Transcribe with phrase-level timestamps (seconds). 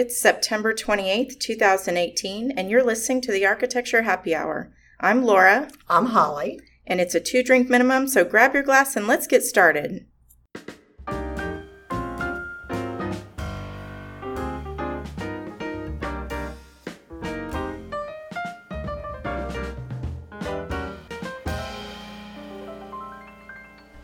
[0.00, 4.72] It's September 28th, 2018, and you're listening to the Architecture Happy Hour.
[5.00, 5.70] I'm Laura.
[5.88, 6.60] I'm Holly.
[6.86, 10.06] And it's a two drink minimum, so grab your glass and let's get started.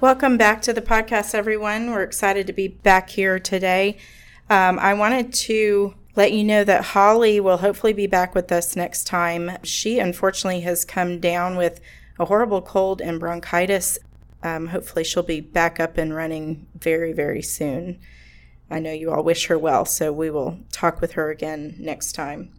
[0.00, 1.92] Welcome back to the podcast, everyone.
[1.92, 3.98] We're excited to be back here today.
[4.50, 8.76] Um, I wanted to let you know that Holly will hopefully be back with us
[8.76, 9.50] next time.
[9.62, 11.80] She unfortunately has come down with
[12.18, 13.98] a horrible cold and bronchitis.
[14.42, 17.98] Um, hopefully, she'll be back up and running very, very soon.
[18.70, 22.12] I know you all wish her well, so we will talk with her again next
[22.12, 22.52] time.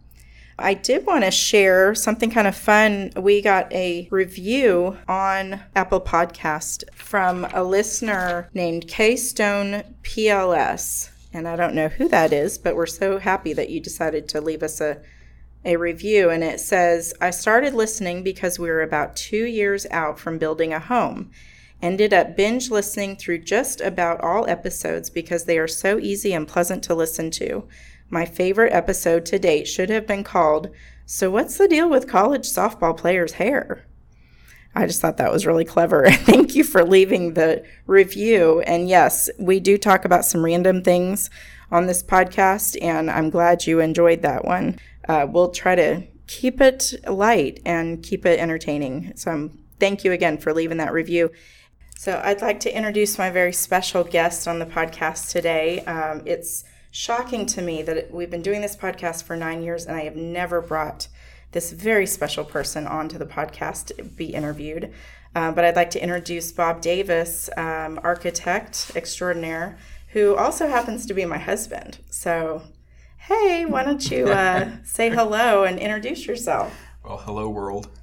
[0.58, 3.12] I did want to share something kind of fun.
[3.16, 11.46] We got a review on Apple Podcast from a listener named K Stone PLS and
[11.46, 14.62] I don't know who that is, but we're so happy that you decided to leave
[14.62, 15.02] us a
[15.66, 20.16] a review and it says, I started listening because we were about two years out
[20.16, 21.32] from building a home.
[21.82, 26.46] Ended up binge listening through just about all episodes because they are so easy and
[26.46, 27.66] pleasant to listen to.
[28.08, 30.70] My favorite episode to date should have been called,
[31.04, 33.84] So What's the Deal with College Softball Players' Hair?
[34.76, 36.10] I just thought that was really clever.
[36.10, 38.60] Thank you for leaving the review.
[38.60, 41.30] And yes, we do talk about some random things
[41.72, 44.78] on this podcast, and I'm glad you enjoyed that one.
[45.08, 49.12] Uh, we'll try to keep it light and keep it entertaining.
[49.16, 51.30] So um, thank you again for leaving that review.
[51.96, 55.80] So I'd like to introduce my very special guest on the podcast today.
[55.86, 59.96] Um, it's shocking to me that we've been doing this podcast for nine years, and
[59.96, 61.08] I have never brought
[61.56, 64.92] this very special person onto the podcast to be interviewed.
[65.34, 71.14] Uh, but I'd like to introduce Bob Davis, um, architect extraordinaire, who also happens to
[71.14, 71.96] be my husband.
[72.10, 72.60] So,
[73.16, 76.78] hey, why don't you uh, say hello and introduce yourself?
[77.02, 77.88] Well, hello, world.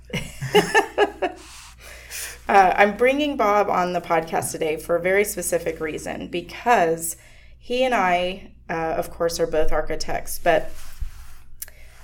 [2.45, 7.15] Uh, I'm bringing Bob on the podcast today for a very specific reason because
[7.57, 10.69] he and I, uh, of course, are both architects, but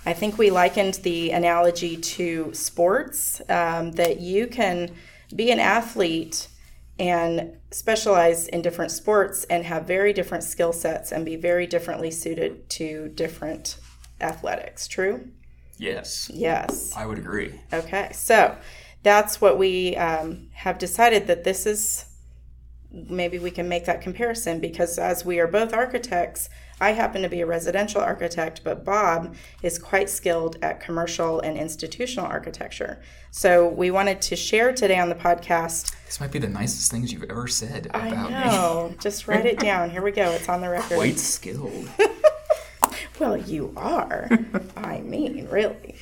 [0.10, 4.90] I think we likened the analogy to sports um, that you can
[5.36, 6.48] be an athlete
[6.98, 12.10] and specialize in different sports and have very different skill sets and be very differently
[12.10, 13.78] suited to different
[14.20, 14.88] athletics.
[14.88, 15.28] True?
[15.78, 16.32] Yes.
[16.34, 16.92] Yes.
[16.98, 17.62] I would agree.
[17.72, 18.10] Okay.
[18.12, 18.58] So
[19.04, 22.06] that's what we um, have decided that this is
[22.92, 26.50] maybe we can make that comparison because as we are both architects,
[26.82, 31.58] I happen to be a residential architect, but Bob is quite skilled at commercial and
[31.58, 33.02] institutional architecture.
[33.32, 35.94] So we wanted to share today on the podcast.
[36.06, 38.90] This might be the nicest things you've ever said about I know.
[38.90, 38.98] me.
[39.00, 39.90] Just write it down.
[39.92, 40.32] Here we go.
[40.32, 40.96] It's on the record.
[40.96, 41.90] Quite skilled.
[43.20, 44.30] well, you are.
[44.76, 45.96] I mean, really.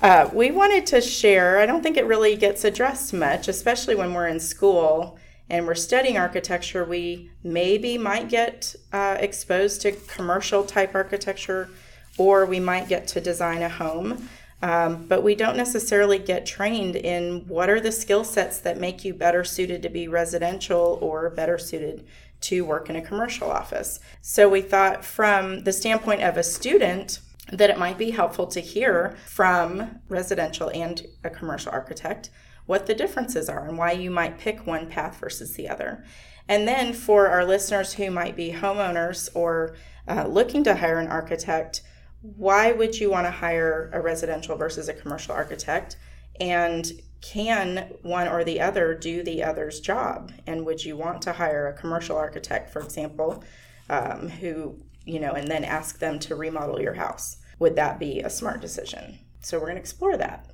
[0.00, 4.14] Uh, we wanted to share, I don't think it really gets addressed much, especially when
[4.14, 5.18] we're in school
[5.50, 11.68] and we're studying architecture, we maybe might get uh, exposed to commercial type architecture
[12.16, 14.28] or we might get to design a home.
[14.62, 19.04] Um, but we don't necessarily get trained in what are the skill sets that make
[19.04, 22.06] you better suited to be residential or better suited
[22.42, 24.00] to work in a commercial office.
[24.22, 27.20] So we thought, from the standpoint of a student,
[27.52, 32.30] that it might be helpful to hear from residential and a commercial architect
[32.66, 36.04] what the differences are and why you might pick one path versus the other.
[36.48, 39.76] And then for our listeners who might be homeowners or
[40.06, 41.82] uh, looking to hire an architect,
[42.20, 45.96] why would you want to hire a residential versus a commercial architect?
[46.40, 50.32] And can one or the other do the other's job?
[50.46, 53.42] And would you want to hire a commercial architect, for example,
[53.88, 57.38] um, who, you know, and then ask them to remodel your house?
[57.58, 59.18] Would that be a smart decision?
[59.40, 60.53] So we're going to explore that.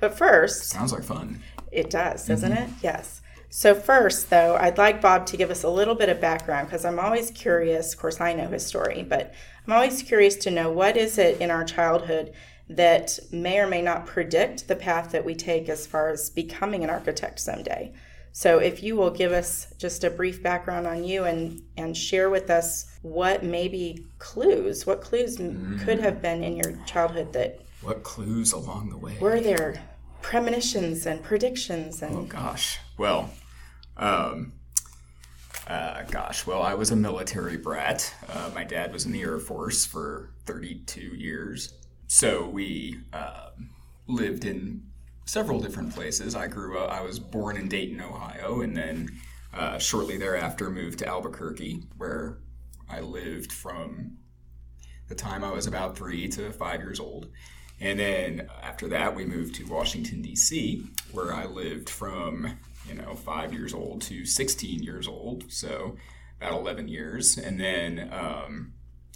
[0.00, 1.42] But first, sounds like fun.
[1.70, 2.62] It does, doesn't mm-hmm.
[2.62, 2.70] it?
[2.82, 3.20] Yes.
[3.52, 6.84] So, first, though, I'd like Bob to give us a little bit of background because
[6.84, 7.92] I'm always curious.
[7.92, 9.34] Of course, I know his story, but
[9.66, 12.32] I'm always curious to know what is it in our childhood
[12.68, 16.84] that may or may not predict the path that we take as far as becoming
[16.84, 17.92] an architect someday.
[18.30, 22.30] So, if you will give us just a brief background on you and, and share
[22.30, 25.84] with us what maybe clues, what clues mm.
[25.84, 27.62] could have been in your childhood that.
[27.82, 29.16] What clues along the way?
[29.20, 29.82] Were there
[30.22, 32.78] premonitions and predictions and oh gosh.
[32.98, 33.30] Well
[33.96, 34.52] um,
[35.66, 36.46] uh, gosh.
[36.46, 38.14] Well i was a military brat.
[38.28, 41.74] Uh, my dad was in the air force for 32 years.
[42.06, 43.50] So we uh,
[44.06, 44.82] lived in
[45.26, 46.34] several different places.
[46.34, 49.08] I grew up i was born in dayton ohio and then
[49.54, 52.38] uh, shortly thereafter moved to albuquerque where
[52.88, 54.16] i lived from
[55.10, 57.28] the time I was about three to five years old.
[57.80, 63.14] And then after that, we moved to Washington, D.C., where I lived from, you know,
[63.14, 65.50] five years old to 16 years old.
[65.50, 65.96] So
[66.40, 67.36] about 11 years.
[67.36, 68.72] And then um,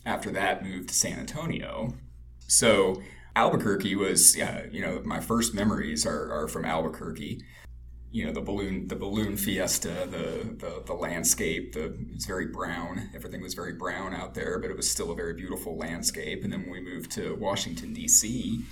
[0.07, 1.95] after that, moved to San Antonio.
[2.47, 3.03] So
[3.37, 7.43] Albuquerque was, uh, you know, my first memories are, are from Albuquerque
[8.15, 13.11] you know the balloon the balloon fiesta the the, the landscape the it's very brown.
[13.13, 16.45] Everything was very brown out there but it was still a very beautiful landscape.
[16.45, 18.65] And then when we moved to washington d.c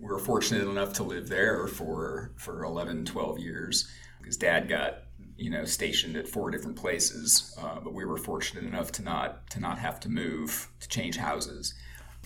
[0.00, 3.86] we were fortunate enough to live there for for 11 12 years.
[4.18, 5.02] Because dad got
[5.36, 9.50] you know stationed at four different places uh, but we were fortunate enough to not
[9.50, 11.74] to not have to move to change houses.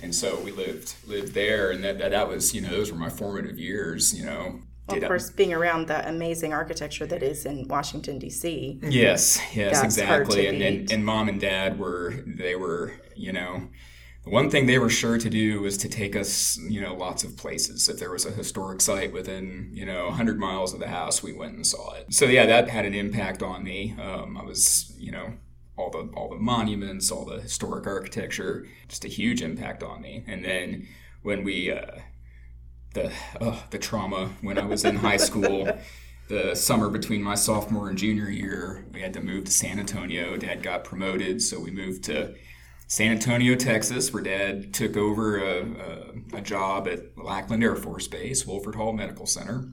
[0.00, 2.98] And so we lived lived there and that, that, that was you know those were
[2.98, 4.60] my formative years you know
[4.92, 8.80] well, of course, being around the amazing architecture that is in Washington D.C.
[8.82, 10.46] Yes, yes, exactly.
[10.46, 13.68] And, and, and mom and dad were they were you know
[14.24, 17.24] the one thing they were sure to do was to take us you know lots
[17.24, 17.88] of places.
[17.88, 21.32] If there was a historic site within you know 100 miles of the house, we
[21.32, 22.12] went and saw it.
[22.12, 23.96] So yeah, that had an impact on me.
[24.00, 25.34] Um, I was you know
[25.76, 30.24] all the all the monuments, all the historic architecture, just a huge impact on me.
[30.26, 30.86] And then
[31.22, 32.00] when we uh,
[32.94, 35.68] the uh, the trauma when I was in high school.
[36.28, 40.36] the summer between my sophomore and junior year, we had to move to San Antonio.
[40.36, 42.36] Dad got promoted, so we moved to
[42.86, 48.06] San Antonio, Texas, where Dad took over a, a, a job at Lackland Air Force
[48.06, 49.72] Base, Wilford Hall Medical Center.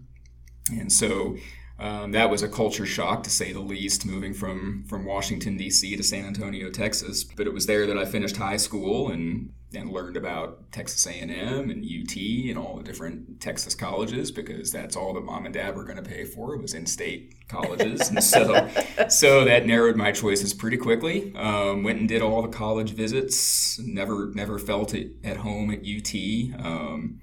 [0.71, 1.37] And so
[1.79, 5.95] um, that was a culture shock, to say the least, moving from, from Washington, D.C.
[5.95, 7.24] to San Antonio, Texas.
[7.24, 11.69] But it was there that I finished high school and and learned about Texas A&M
[11.69, 15.75] and UT and all the different Texas colleges because that's all that mom and dad
[15.75, 18.69] were going to pay for it was in-state colleges, and so
[19.09, 21.33] so that narrowed my choices pretty quickly.
[21.35, 23.77] Um, went and did all the college visits.
[23.79, 26.65] Never never felt it at home at UT.
[26.65, 27.19] Um,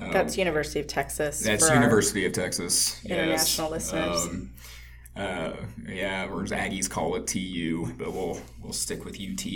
[0.00, 1.40] um, that's University of Texas.
[1.40, 3.04] That's University of Texas.
[3.04, 3.92] International yes.
[3.92, 4.26] listeners.
[4.26, 4.50] Um,
[5.16, 5.52] uh,
[5.88, 9.46] yeah, or as Aggies call it, TU, but we'll we'll stick with UT.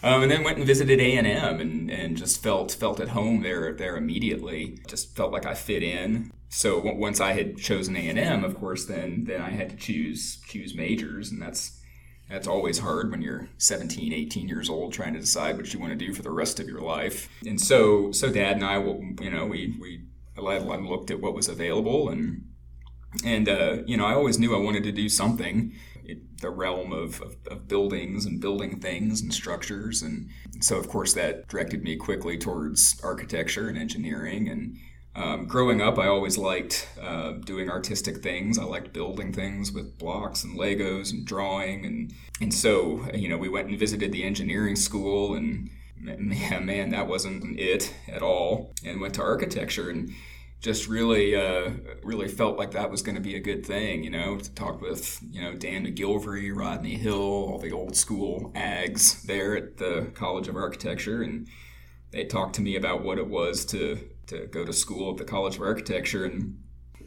[0.00, 1.60] Um, and then went and visited A and M,
[1.90, 4.78] and just felt felt at home there there immediately.
[4.86, 6.32] Just felt like I fit in.
[6.48, 9.70] So w- once I had chosen A and M, of course, then then I had
[9.70, 11.80] to choose choose majors, and that's
[12.28, 15.92] that's always hard when you're 17, 18 years old trying to decide what you want
[15.92, 17.28] to do for the rest of your life.
[17.46, 20.04] And so so Dad and I, you know, we we
[20.36, 22.44] I looked at what was available and
[23.24, 25.74] and uh, you know I always knew I wanted to do something
[26.08, 30.00] in the realm of, of, of, buildings and building things and structures.
[30.00, 30.30] And
[30.60, 34.48] so, of course, that directed me quickly towards architecture and engineering.
[34.48, 34.78] And
[35.18, 38.56] um, growing up, I always liked uh, doing artistic things.
[38.58, 41.84] I liked building things with blocks and Legos and drawing.
[41.84, 45.70] And, and so, you know, we went and visited the engineering school and
[46.00, 48.72] man, man, that wasn't it at all.
[48.84, 50.12] And went to architecture and
[50.60, 51.70] just really uh,
[52.02, 54.80] really felt like that was going to be a good thing, you know, to talk
[54.80, 60.10] with, you know, Dan MacGilvray, Rodney Hill, all the old school ags there at the
[60.14, 61.22] College of Architecture.
[61.22, 61.48] And
[62.10, 63.98] they talked to me about what it was to,
[64.28, 66.24] to go to school at the College of Architecture.
[66.24, 66.62] And,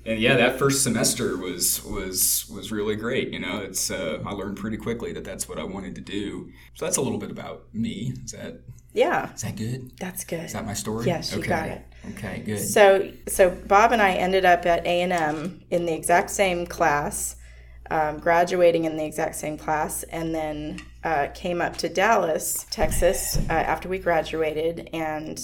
[0.05, 3.29] and yeah, that first semester was, was, was really great.
[3.29, 6.51] You know, it's, uh, I learned pretty quickly that that's what I wanted to do.
[6.75, 8.13] So that's a little bit about me.
[8.23, 8.61] Is that,
[8.93, 9.33] yeah.
[9.33, 9.97] Is that good?
[9.99, 10.45] That's good.
[10.45, 11.05] Is that my story?
[11.05, 11.47] Yes, you okay.
[11.47, 11.85] got it.
[12.09, 12.59] Okay, good.
[12.59, 16.65] So, so Bob and I ended up at A and M in the exact same
[16.65, 17.35] class,
[17.91, 23.37] um, graduating in the exact same class, and then uh, came up to Dallas, Texas,
[23.37, 25.39] uh, after we graduated, and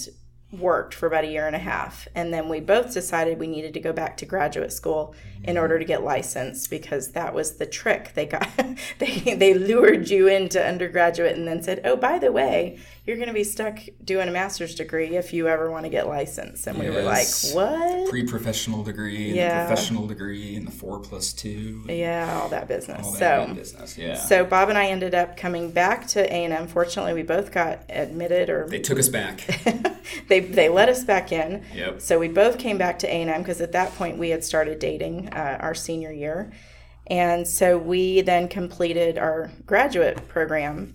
[0.50, 2.08] worked for about a year and a half.
[2.14, 5.14] And then we both decided we needed to go back to graduate school
[5.44, 8.12] in order to get licensed because that was the trick.
[8.14, 8.48] They got
[8.98, 13.28] they they lured you into undergraduate and then said oh by the way you're going
[13.28, 16.78] to be stuck doing a master's degree if you ever want to get licensed and
[16.78, 16.86] yes.
[16.86, 19.62] we were like what pre-professional degree yeah.
[19.62, 23.54] the professional degree and the four plus two yeah all that business all that so
[23.54, 27.50] business yeah so bob and i ended up coming back to a&m fortunately we both
[27.50, 29.40] got admitted or they took us back
[30.28, 31.64] they they let us back in.
[31.74, 32.00] Yep.
[32.00, 34.44] So we both came back to A and M because at that point we had
[34.44, 36.52] started dating uh, our senior year,
[37.06, 40.94] and so we then completed our graduate program.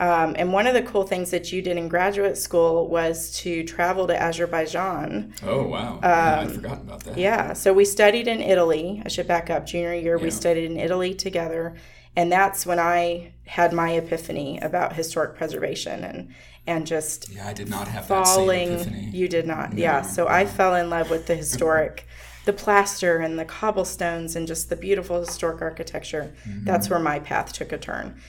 [0.00, 3.62] Um, and one of the cool things that you did in graduate school was to
[3.64, 5.34] travel to Azerbaijan.
[5.42, 5.96] Oh, wow.
[5.96, 7.18] Um, yeah, I'd forgotten about that.
[7.18, 7.52] Yeah.
[7.52, 9.02] So we studied in Italy.
[9.04, 9.66] I should back up.
[9.66, 10.24] Junior year, yeah.
[10.24, 11.76] we studied in Italy together.
[12.16, 16.34] And that's when I had my epiphany about historic preservation and
[16.66, 19.12] and just yeah, I did not have falling.
[19.12, 20.02] You did not, no, yeah.
[20.02, 20.30] So no.
[20.30, 22.06] I fell in love with the historic,
[22.44, 26.32] the plaster and the cobblestones and just the beautiful historic architecture.
[26.46, 26.64] Mm-hmm.
[26.64, 28.20] That's where my path took a turn.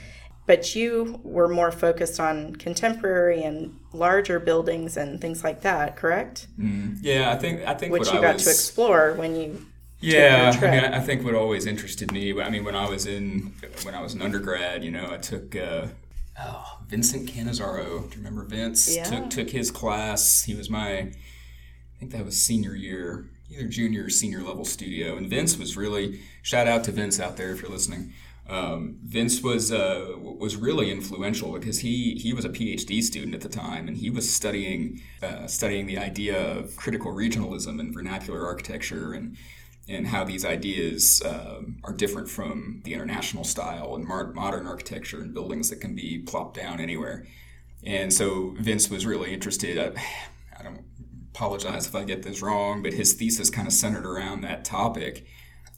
[0.46, 6.48] But you were more focused on contemporary and larger buildings and things like that, correct?
[6.60, 9.36] Mm, yeah, I think I think which what you I got was, to explore when
[9.36, 9.66] you.
[10.00, 10.94] Yeah, I mean.
[10.94, 12.40] I think what always interested me.
[12.42, 15.56] I mean, when I was in when I was an undergrad, you know, I took.
[15.56, 15.88] Uh,
[16.40, 18.10] Oh, Vincent Canizaro.
[18.10, 18.96] Do you remember Vince?
[18.96, 19.04] Yeah.
[19.04, 20.44] Took took his class.
[20.44, 21.12] He was my, I
[22.00, 25.18] think that was senior year, either junior or senior level studio.
[25.18, 28.14] And Vince was really shout out to Vince out there if you're listening.
[28.52, 33.40] Um, Vince was uh, was really influential because he he was a PhD student at
[33.40, 38.46] the time, and he was studying uh, studying the idea of critical regionalism and vernacular
[38.46, 39.38] architecture and
[39.88, 45.34] and how these ideas um, are different from the international style and modern architecture and
[45.34, 47.26] buildings that can be plopped down anywhere.
[47.84, 49.80] And so Vince was really interested.
[49.80, 49.94] I,
[50.60, 50.84] I don't
[51.34, 55.26] apologize if I get this wrong, but his thesis kind of centered around that topic.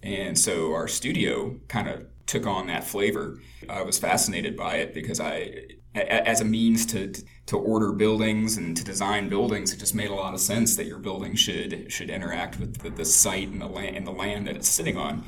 [0.02, 3.40] And so our studio kind of took on that flavor.
[3.70, 5.66] I was fascinated by it because I,
[5.96, 7.14] as a means to
[7.46, 10.86] to order buildings and to design buildings, it just made a lot of sense that
[10.86, 14.48] your building should should interact with the, the site and the land and the land
[14.48, 15.24] that it's sitting on.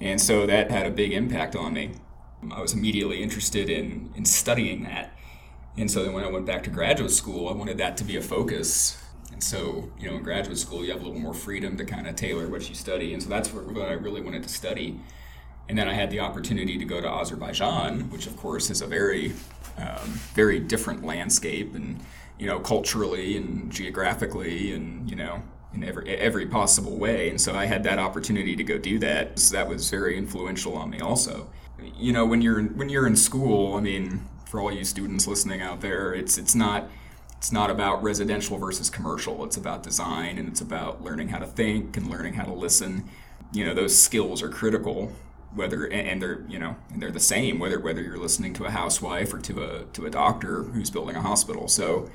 [0.00, 1.92] And so that had a big impact on me.
[2.52, 5.16] I was immediately interested in in studying that.
[5.76, 8.16] And so then when I went back to graduate school, I wanted that to be
[8.16, 9.02] a focus.
[9.32, 12.06] And so, you know, in graduate school, you have a little more freedom to kind
[12.06, 13.12] of tailor what you study.
[13.12, 15.00] And so that's what, what I really wanted to study.
[15.68, 18.86] And then I had the opportunity to go to Azerbaijan, which of course is a
[18.86, 19.32] very,
[19.78, 22.00] um, very different landscape, and
[22.38, 25.42] you know, culturally and geographically, and you know,
[25.74, 27.30] in every every possible way.
[27.30, 29.38] And so I had that opportunity to go do that.
[29.38, 31.50] So that was very influential on me, also.
[31.96, 35.62] You know, when you're when you're in school, I mean, for all you students listening
[35.62, 36.88] out there, it's it's not
[37.36, 39.44] it's not about residential versus commercial.
[39.44, 43.08] It's about design and it's about learning how to think and learning how to listen.
[43.52, 45.12] You know, those skills are critical
[45.54, 48.70] whether and they're you know and they're the same whether whether you're listening to a
[48.70, 51.68] housewife or to a to a doctor who's building a hospital.
[51.68, 52.10] So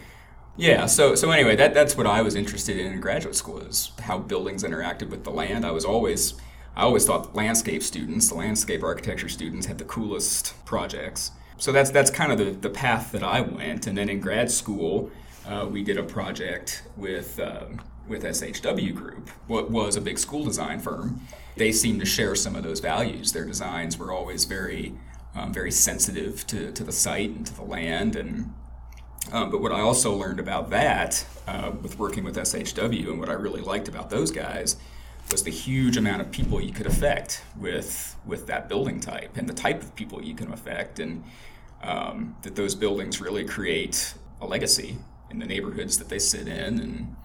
[0.58, 3.92] yeah, so so anyway, that that's what I was interested in in graduate school is
[4.02, 5.66] how buildings interacted with the land.
[5.66, 6.34] I was always
[6.76, 11.32] I always thought landscape students, the landscape architecture students, had the coolest projects.
[11.58, 13.88] So that's that's kind of the, the path that I went.
[13.88, 15.12] And then in grad school,
[15.50, 20.44] uh, we did a project with um, with SHW Group, what was a big school
[20.44, 21.22] design firm.
[21.58, 23.34] They seemed to share some of those values.
[23.34, 24.94] Their designs were always very
[25.36, 28.54] um, very sensitive to, to the site and to the land and
[29.32, 33.30] um, but what I also learned about that uh, with working with SHW and what
[33.30, 34.78] I really liked about those guys
[35.30, 39.48] was the huge amount of people you could affect with with that building type and
[39.48, 41.24] the type of people you can affect and
[41.84, 44.98] um, that those buildings really create a legacy
[45.30, 47.16] in the neighborhoods that they sit in and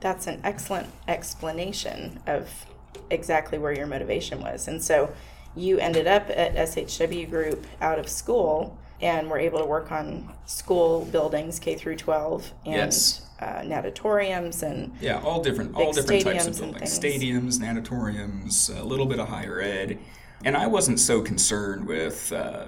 [0.00, 2.66] That's an excellent explanation of
[3.10, 4.68] exactly where your motivation was.
[4.68, 5.12] And so
[5.56, 10.32] you ended up at SHW Group out of school and were able to work on
[10.46, 13.22] school buildings K through 12 and Yes.
[13.40, 16.98] uh, natatoriums and Yeah, all different, all different types of buildings.
[16.98, 19.98] Stadiums, natatoriums, a little bit of higher ed.
[20.44, 22.66] And I wasn't so concerned with, uh,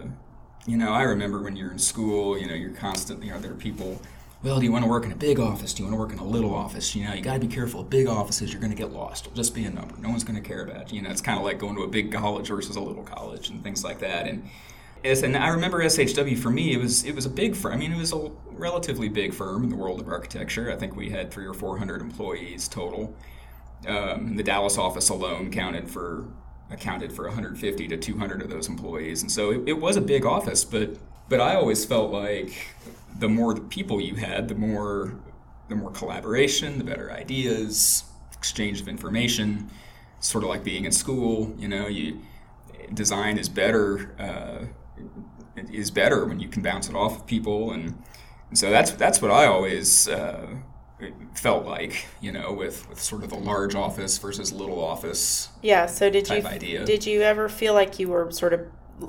[0.67, 3.53] you know, I remember when you're in school, you know, you're constantly, you know, there
[3.53, 4.01] are people,
[4.43, 5.75] well, do you want to work in a big office?
[5.75, 6.95] Do you want to work in a little office?
[6.95, 7.83] You know, you got to be careful.
[7.83, 9.27] Big offices, you're going to get lost.
[9.27, 9.95] It'll just be a number.
[9.99, 10.97] No one's going to care about you.
[10.97, 13.51] You know, it's kind of like going to a big college versus a little college
[13.51, 14.27] and things like that.
[14.27, 14.49] And
[15.03, 16.75] Yes, and I remember SHW for me.
[16.75, 17.73] It was it was a big firm.
[17.73, 20.71] I mean, it was a relatively big firm in the world of architecture.
[20.71, 23.17] I think we had three or four hundred employees total.
[23.87, 26.27] Um, the Dallas office alone counted for
[26.71, 30.27] accounted for 150 to 200 of those employees, and so it, it was a big
[30.27, 30.65] office.
[30.65, 30.91] But
[31.31, 32.69] but I always felt like
[33.21, 35.15] the more the people you had, the more
[35.69, 39.71] the more collaboration, the better ideas, exchange of information.
[40.19, 42.21] Sort of like being in school, you know, you
[42.93, 44.67] design is better uh,
[45.73, 48.03] is better when you can bounce it off of people, and,
[48.49, 50.47] and so that's that's what I always uh,
[51.35, 55.49] felt like, you know, with, with sort of the large office versus little office.
[55.63, 55.87] yeah.
[55.87, 56.85] So did you idea.
[56.85, 58.61] did you ever feel like you were sort of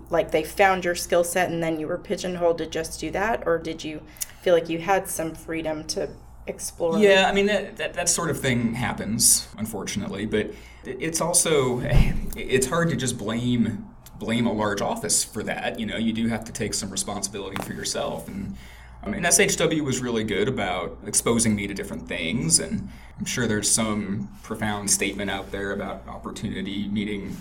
[0.09, 3.43] like they found your skill set and then you were pigeonholed to just do that,
[3.45, 4.01] or did you
[4.41, 6.09] feel like you had some freedom to
[6.47, 6.97] explore?
[6.97, 10.51] Yeah, I mean that, that that sort of thing happens, unfortunately, but
[10.83, 11.79] it's also
[12.35, 13.87] it's hard to just blame
[14.19, 15.79] blame a large office for that.
[15.79, 18.55] You know, you do have to take some responsibility for yourself and.
[19.03, 23.47] I mean, SHW was really good about exposing me to different things, and I'm sure
[23.47, 27.35] there's some profound statement out there about opportunity meeting.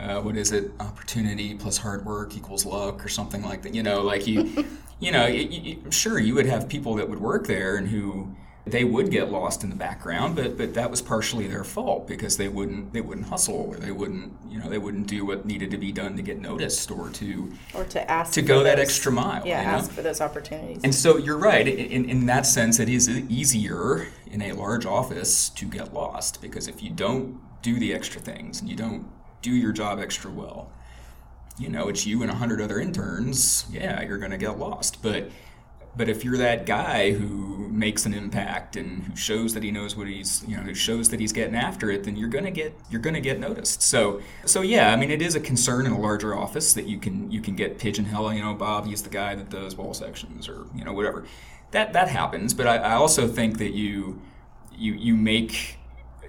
[0.00, 0.70] Uh, what is it?
[0.80, 3.74] Opportunity plus hard work equals luck, or something like that.
[3.74, 4.64] You know, like you,
[5.00, 8.34] you know, you, you, sure you would have people that would work there and who
[8.70, 12.36] they would get lost in the background, but but that was partially their fault because
[12.36, 15.70] they wouldn't they wouldn't hustle or they wouldn't you know they wouldn't do what needed
[15.70, 19.10] to be done to get noticed or to or to ask to go that extra
[19.10, 19.46] mile.
[19.46, 19.72] Yeah, you know?
[19.78, 20.80] ask for those opportunities.
[20.84, 21.66] And so you're right.
[21.66, 26.68] In, in that sense, it is easier in a large office to get lost because
[26.68, 29.06] if you don't do the extra things and you don't
[29.42, 30.70] do your job extra well,
[31.58, 33.64] you know, it's you and a hundred other interns.
[33.70, 35.02] Yeah, you're going to get lost.
[35.02, 35.30] But
[35.96, 39.96] but if you're that guy who makes an impact and who shows that he knows
[39.96, 42.72] what he's, you know, who shows that he's getting after it, then you're gonna get
[42.88, 43.82] you're gonna get noticed.
[43.82, 46.98] So so yeah, I mean, it is a concern in a larger office that you
[46.98, 48.36] can you can get pigeonholed.
[48.36, 51.24] You know, Bob, he's the guy that does wall sections or you know whatever.
[51.72, 52.54] That that happens.
[52.54, 54.22] But I, I also think that you
[54.76, 55.77] you you make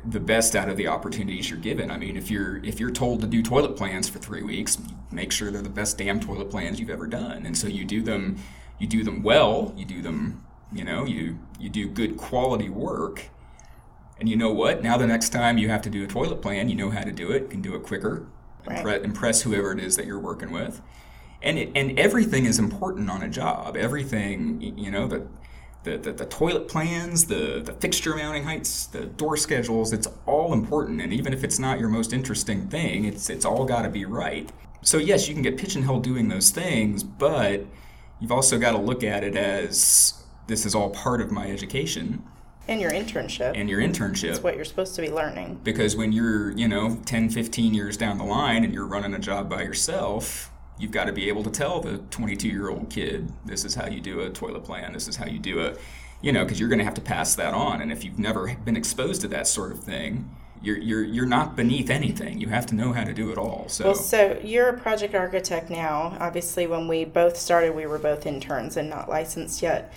[0.05, 1.91] the best out of the opportunities you're given.
[1.91, 4.77] I mean, if you're if you're told to do toilet plans for three weeks,
[5.11, 8.01] make sure they're the best damn toilet plans you've ever done, and so you do
[8.01, 8.37] them
[8.79, 13.29] you do them well, you do them, you know, you you do good quality work.
[14.19, 14.81] And you know what?
[14.83, 17.11] Now the next time you have to do a toilet plan, you know how to
[17.11, 17.43] do it.
[17.43, 18.27] You can do it quicker.
[18.65, 18.83] Right.
[18.83, 20.81] Impre- impress whoever it is that you're working with.
[21.41, 23.77] And it, and everything is important on a job.
[23.77, 25.25] Everything, you know, the
[25.83, 30.53] the, the, the, toilet plans, the, the fixture mounting heights, the door schedules, it's all
[30.53, 31.01] important.
[31.01, 34.05] And even if it's not your most interesting thing, it's, it's all got to be
[34.05, 34.49] right.
[34.81, 37.65] So, yes, you can get pigeonholed doing those things, but
[38.19, 42.23] you've also got to look at it as this is all part of my education
[42.67, 46.11] and your internship and your internship it's what you're supposed to be learning because when
[46.11, 49.63] you're you know 10 15 years down the line and you're running a job by
[49.63, 53.75] yourself you've got to be able to tell the 22 year old kid this is
[53.75, 55.75] how you do a toilet plan this is how you do a
[56.21, 58.55] you know because you're going to have to pass that on and if you've never
[58.65, 60.29] been exposed to that sort of thing
[60.61, 62.39] you're, you're, you're not beneath anything.
[62.39, 63.65] You have to know how to do it all.
[63.69, 63.85] So.
[63.85, 66.17] Well, so you're a project architect now.
[66.19, 69.93] Obviously, when we both started, we were both interns and not licensed yet.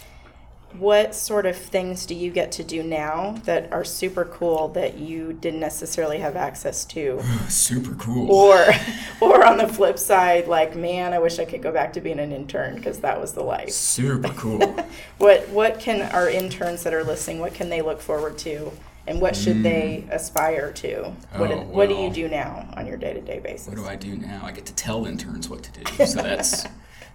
[0.79, 4.99] What sort of things do you get to do now that are super cool that
[4.99, 7.23] you didn't necessarily have access to?
[7.49, 8.31] super cool.
[8.31, 8.67] Or,
[9.21, 12.19] or on the flip side, like, man, I wish I could go back to being
[12.19, 13.71] an intern because that was the life.
[13.71, 14.61] Super cool.
[15.19, 17.39] what What can our interns that are listening?
[17.39, 18.73] What can they look forward to?
[19.07, 19.63] And what should mm.
[19.63, 21.13] they aspire to?
[21.37, 23.69] What, oh, do, what do you do now on your day to day basis?
[23.69, 24.43] What do I do now?
[24.45, 26.67] I get to tell interns what to do, so that's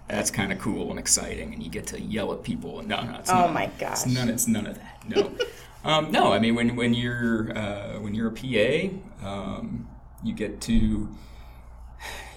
[0.08, 2.80] that's kind of cool and exciting, and you get to yell at people.
[2.80, 5.08] And no, no, it's oh none, my gosh, it's none, it's none of that.
[5.08, 5.32] No,
[5.84, 6.32] um, no.
[6.32, 9.88] I mean, when when you're uh, when you're a PA, um,
[10.22, 10.72] you get to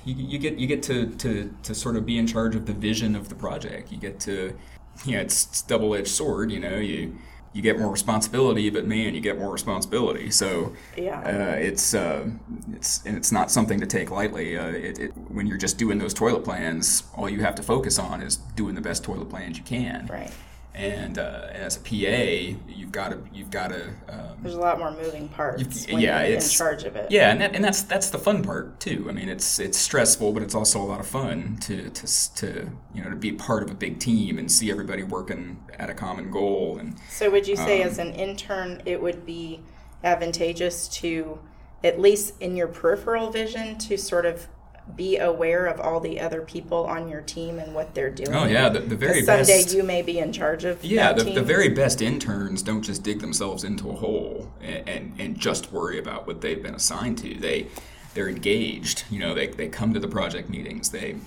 [0.05, 2.73] you, you get you get to, to to sort of be in charge of the
[2.73, 3.91] vision of the project.
[3.91, 4.57] You get to
[5.05, 6.51] you know, it's, it's double edged sword.
[6.51, 7.17] You know, you
[7.53, 10.31] you get more responsibility, but man, you get more responsibility.
[10.31, 12.29] So yeah, uh, it's uh,
[12.73, 14.57] it's and it's not something to take lightly.
[14.57, 17.99] Uh, it, it, when you're just doing those toilet plans, all you have to focus
[17.99, 20.07] on is doing the best toilet plans you can.
[20.07, 20.31] Right.
[20.73, 23.89] And uh, as a PA, you've got to you've got to.
[24.07, 25.85] Um, There's a lot more moving parts.
[25.87, 27.11] when yeah, you're it's in charge of it.
[27.11, 29.05] Yeah, and that, and that's that's the fun part too.
[29.09, 32.69] I mean, it's it's stressful, but it's also a lot of fun to to to
[32.93, 35.93] you know to be part of a big team and see everybody working at a
[35.93, 36.77] common goal.
[36.79, 39.61] And so, would you say um, as an intern, it would be
[40.03, 41.39] advantageous to
[41.83, 44.47] at least in your peripheral vision to sort of
[44.95, 48.33] be aware of all the other people on your team and what they're doing.
[48.33, 49.75] Oh yeah, the, the very someday best.
[49.75, 50.83] you may be in charge of.
[50.83, 55.13] Yeah, the, the very best interns don't just dig themselves into a hole and, and,
[55.19, 57.35] and just worry about what they've been assigned to.
[57.35, 57.67] They
[58.13, 59.05] they're engaged.
[59.09, 60.89] You know, they, they come to the project meetings.
[60.89, 61.17] They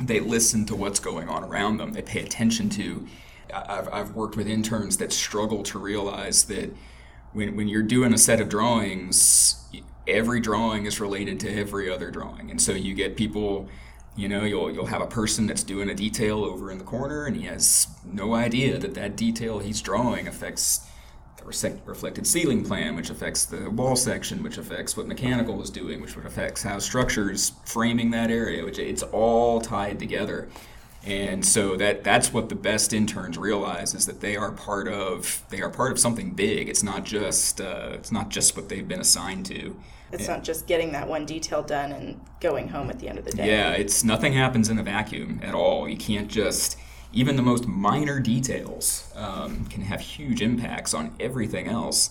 [0.00, 1.92] they listen to what's going on around them.
[1.92, 3.06] They pay attention to.
[3.52, 6.74] I've, I've worked with interns that struggle to realize that
[7.32, 9.64] when, when you're doing a set of drawings,
[10.06, 12.50] every drawing is related to every other drawing.
[12.50, 13.68] And so you get people,
[14.16, 17.26] you know, you'll, you'll have a person that's doing a detail over in the corner
[17.26, 20.86] and he has no idea that that detail he's drawing affects
[21.36, 26.00] the reflected ceiling plan, which affects the wall section, which affects what mechanical is doing,
[26.00, 30.48] which affects how structures framing that area, which it's all tied together.
[31.04, 35.44] And so that that's what the best interns realize is that they are part of
[35.50, 36.68] they are part of something big.
[36.68, 39.76] It's not just uh, it's not just what they've been assigned to.
[40.12, 43.24] It's not just getting that one detail done and going home at the end of
[43.24, 43.48] the day.
[43.48, 45.88] Yeah, it's nothing happens in a vacuum at all.
[45.88, 46.76] You can't just
[47.12, 52.10] even the most minor details um, can have huge impacts on everything else.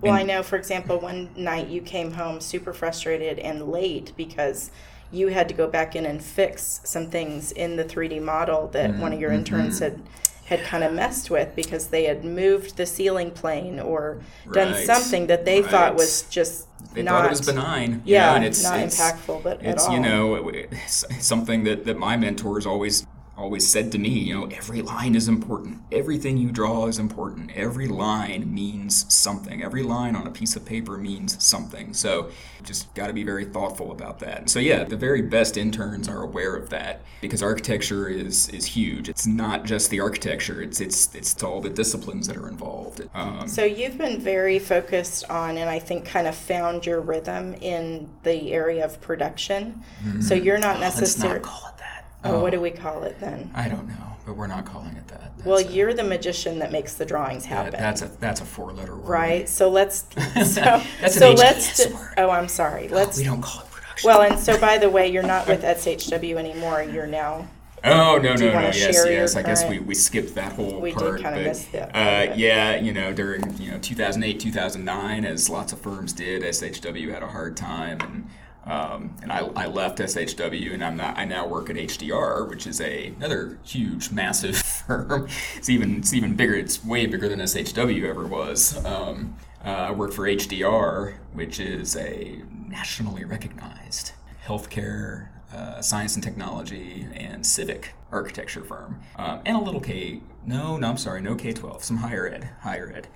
[0.00, 4.12] Well, and, I know, for example, one night you came home super frustrated and late
[4.16, 4.70] because
[5.10, 8.90] you had to go back in and fix some things in the 3D model that
[8.90, 9.96] mm-hmm, one of your interns mm-hmm.
[9.96, 10.02] had
[10.46, 14.20] had kind of messed with because they had moved the ceiling plane or
[14.52, 15.70] done something that they right.
[15.70, 18.02] thought was just they not, thought it was benign.
[18.04, 19.94] Yeah, know, and it's, not it's, impactful, but it's at all.
[19.94, 24.46] you know it's something that that my mentors always always said to me, you know,
[24.46, 25.80] every line is important.
[25.92, 27.50] Everything you draw is important.
[27.54, 29.62] Every line means something.
[29.62, 31.92] Every line on a piece of paper means something.
[31.92, 32.30] So
[32.64, 34.48] just got to be very thoughtful about that.
[34.48, 39.08] So yeah, the very best interns are aware of that because architecture is is huge.
[39.08, 40.62] It's not just the architecture.
[40.62, 43.08] It's it's it's all the disciplines that are involved.
[43.14, 47.54] Um, so you've been very focused on, and I think kind of found your rhythm
[47.54, 49.82] in the area of production.
[50.02, 50.20] Mm-hmm.
[50.22, 51.40] So you're not necessarily.
[51.40, 52.05] call it that.
[52.30, 53.50] Oh, what do we call it then?
[53.54, 55.36] I don't know, but we're not calling it that.
[55.36, 57.72] That's well, you're the magician that makes the drawings happen.
[57.72, 59.08] That, that's a that's a four letter word.
[59.08, 59.48] Right.
[59.48, 62.14] So let's so, so let's word.
[62.16, 62.88] Oh, I'm sorry.
[62.88, 64.08] Let's we don't call it production.
[64.08, 66.82] Well, and so by the way, you're not with SHW anymore.
[66.82, 67.48] You're now
[67.84, 71.18] Oh no no no yes yes I guess we, we skipped that whole we part.
[71.18, 71.94] did kind of miss that.
[71.94, 77.12] Uh, yeah, you know during you know 2008 2009 as lots of firms did, SHW
[77.12, 78.30] had a hard time and
[78.66, 82.66] um, and I, I, left SHW and I'm not, I now work at HDR, which
[82.66, 85.28] is a another huge, massive firm.
[85.56, 86.54] It's even it's even bigger.
[86.54, 88.84] It's way bigger than SHW ever was.
[88.84, 94.12] Um, uh, I work for HDR, which is a nationally recognized
[94.44, 100.22] healthcare, uh, science and technology, and civic architecture firm, um, and a little K.
[100.44, 103.06] No, no, I'm sorry, no K twelve, some higher ed, higher ed.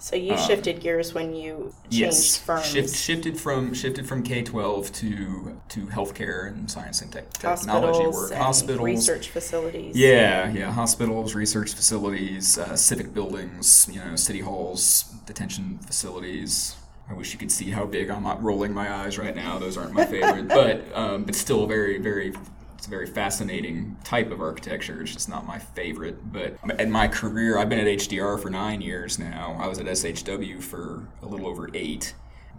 [0.00, 2.64] So you um, shifted gears when you changed yes, firms.
[2.64, 8.06] Shift, shifted from shifted from K twelve to to healthcare and science and te- technology
[8.06, 8.32] work.
[8.32, 9.94] Hospitals, research facilities.
[9.94, 16.76] Yeah, yeah, hospitals, research facilities, uh, civic buildings, you know, city halls, detention facilities.
[17.10, 19.58] I wish you could see how big I'm rolling my eyes right now.
[19.58, 22.32] Those aren't my favorite, but um, but still very very
[22.80, 25.02] it's a very fascinating type of architecture.
[25.02, 26.32] It's just not my favorite.
[26.32, 29.54] But in my career, I've been at HDR for nine years now.
[29.60, 32.14] I was at SHW for a little over eight,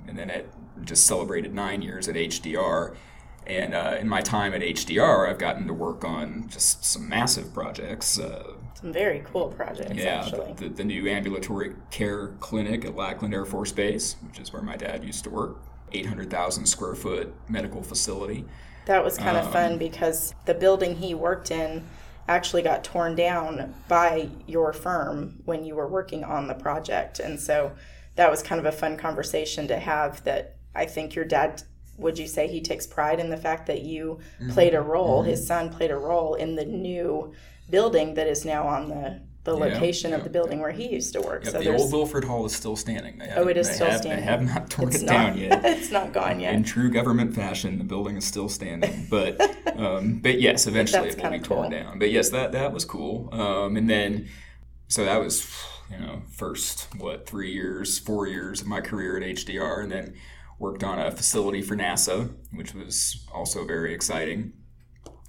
[0.07, 0.47] and then it
[0.83, 2.95] just celebrated nine years at HDR.
[3.47, 7.51] And uh, in my time at HDR, I've gotten to work on just some massive
[7.51, 8.19] projects.
[8.19, 13.33] Uh, some very cool projects, yeah, the, the, the, new ambulatory care clinic at Lackland
[13.33, 17.81] Air Force Base, which is where my dad used to work, 800,000 square foot medical
[17.81, 18.45] facility.
[18.91, 21.87] That was kind of um, fun because the building he worked in
[22.27, 27.21] actually got torn down by your firm when you were working on the project.
[27.21, 27.71] And so
[28.17, 31.63] that was kind of a fun conversation to have that I think your dad
[31.97, 34.51] would you say he takes pride in the fact that you mm-hmm.
[34.51, 35.29] played a role, mm-hmm.
[35.29, 37.33] his son played a role in the new
[37.69, 40.63] building that is now on the the yeah, location yeah, of the building yeah.
[40.63, 41.45] where he used to work.
[41.45, 43.21] so the old Wilford Hall is still standing.
[43.35, 44.23] oh, it is still have, standing.
[44.23, 45.65] They have not torn it's it not, down yet.
[45.65, 46.53] it's not gone yet.
[46.53, 48.91] In true government fashion, the building is still standing.
[49.11, 49.41] But
[49.77, 51.57] um, but yes, eventually it will be cool.
[51.57, 51.99] torn down.
[51.99, 53.29] But yes, that that was cool.
[53.33, 54.29] Um, and then
[54.87, 55.53] so that was
[55.89, 60.13] you know first what three years, four years of my career at HDR, and then
[60.59, 64.53] worked on a facility for NASA, which was also very exciting.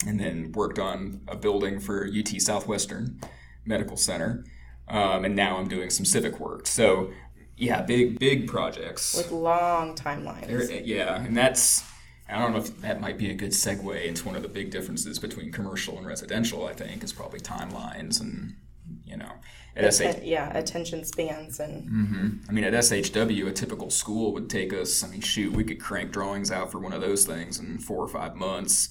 [0.06, 3.20] And then worked on a building for UT Southwestern
[3.64, 4.44] Medical Center,
[4.88, 6.66] um, and now I'm doing some civic work.
[6.66, 7.10] So,
[7.56, 10.46] yeah, big big projects with long timelines.
[10.46, 11.84] There, yeah, and that's
[12.28, 14.70] I don't know if that might be a good segue into one of the big
[14.70, 16.66] differences between commercial and residential.
[16.66, 18.56] I think is probably timelines and
[19.04, 19.32] you know
[19.76, 22.28] at SH- yeah attention spans and mm-hmm.
[22.48, 25.80] I mean at SHW a typical school would take us I mean shoot we could
[25.80, 28.88] crank drawings out for one of those things in four or five months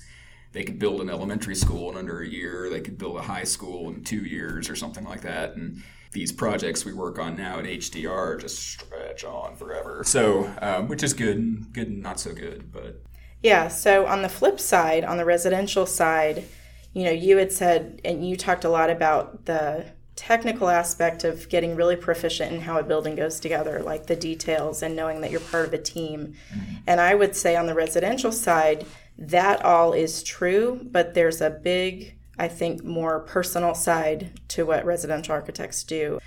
[0.52, 3.44] they could build an elementary school in under a year, they could build a high
[3.44, 5.56] school in two years or something like that.
[5.56, 10.04] And these projects we work on now at HDR just stretch on forever.
[10.06, 13.02] So, um, which is good, good and not so good, but.
[13.42, 13.70] Yeah.
[13.70, 16.44] So on the flip side, on the residential side,
[16.94, 19.86] you know, you had said, and you talked a lot about the
[20.16, 24.84] technical aspect of getting really proficient in how a building goes together, like the details
[24.84, 26.34] and knowing that you're part of a team.
[26.54, 26.76] Mm-hmm.
[26.86, 28.86] And I would say on the residential side,
[29.22, 34.84] that all is true, but there's a big, I think, more personal side to what
[34.84, 36.20] residential architects do.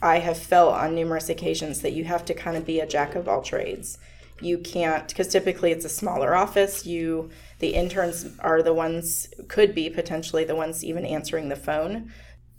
[0.00, 3.14] I have felt on numerous occasions that you have to kind of be a jack
[3.14, 3.98] of all trades.
[4.40, 6.86] You can't, because typically it's a smaller office.
[6.86, 12.10] You, the interns are the ones, could be potentially the ones even answering the phone.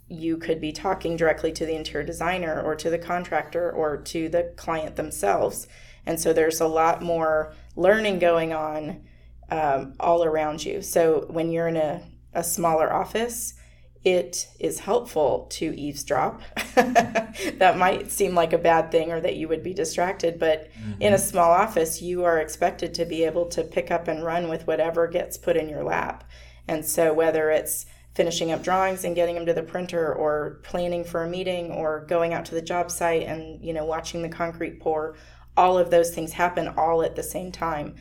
[0.06, 4.28] You could be talking directly to the interior designer or to the contractor or to
[4.28, 5.66] the client themselves.
[6.06, 9.02] And so there's a lot more learning going on
[9.52, 10.80] um, all around you.
[10.80, 13.52] So when you're in a, a smaller office,
[14.02, 16.40] it is helpful to eavesdrop.
[16.74, 21.02] that might seem like a bad thing or that you would be distracted, but mm-hmm.
[21.02, 24.48] in a small office, you are expected to be able to pick up and run
[24.48, 26.24] with whatever gets put in your lap.
[26.66, 27.84] And so, whether it's
[28.14, 32.06] finishing up drawings and getting them to the printer or planning for a meeting or
[32.08, 35.16] going out to the job site and you know watching the concrete pour
[35.56, 37.94] all of those things happen all at the same time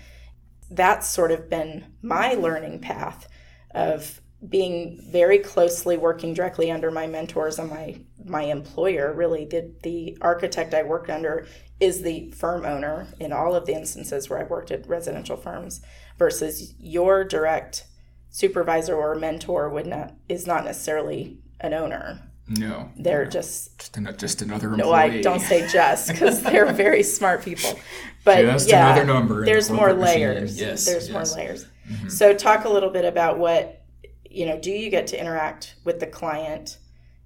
[0.72, 2.42] that's sort of been my mm-hmm.
[2.42, 3.28] learning path
[3.74, 9.72] of being very closely working directly under my mentors and my my employer really the
[9.84, 11.46] the architect I worked under
[11.80, 15.82] is the firm owner in all of the instances where I've worked at residential firms
[16.18, 17.86] versus your direct
[18.32, 22.31] supervisor or mentor would not is not necessarily an owner.
[22.60, 24.84] No, They're just just, an, just another employee.
[24.90, 27.80] no, I don't say just because they're very smart people.
[28.24, 30.20] But Just yeah, another number in the there's more corporate machine.
[30.20, 30.60] layers.
[30.60, 31.14] Yes, there's yes.
[31.36, 31.66] more layers.
[32.10, 33.84] So talk a little bit about what
[34.30, 34.60] you know.
[34.60, 36.78] Do you get to interact with the client,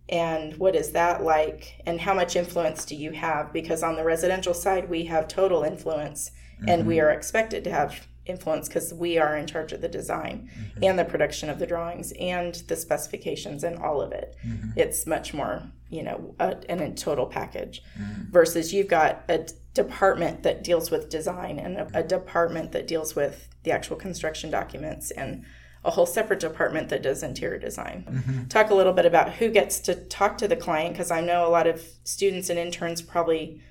[0.10, 3.52] and what is that like, and how much influence do you have?
[3.52, 6.32] Because on the residential side, we have total influence,
[6.68, 6.88] and Mm-hmm.
[6.88, 10.84] we are expected to have influence because we are in charge of the design Mm-hmm.
[10.84, 14.36] and the production of the drawings and the specifications and all of it.
[14.46, 14.72] Mm-hmm.
[14.78, 18.32] It's much more, you know, a, and a total package Mm-hmm.
[18.32, 22.88] versus you've got a d- department that deals with design and a, a department that
[22.88, 25.44] deals with the actual construction documents and
[25.84, 28.06] a whole separate department that does interior design.
[28.10, 28.44] Mm-hmm.
[28.46, 31.46] Talk a little bit about who gets to talk to the client because I know
[31.48, 33.62] a lot of students and interns probably